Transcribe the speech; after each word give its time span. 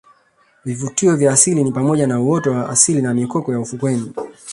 Vivutio 0.65 1.15
vya 1.15 1.33
asili 1.33 1.63
ni 1.63 1.71
pamoja 1.71 2.07
na 2.07 2.21
uoto 2.21 2.51
wa 2.51 2.69
asili 2.69 3.01
na 3.01 3.13
mikoko 3.13 3.51
ya 3.53 3.59
ufukweni 3.59 4.11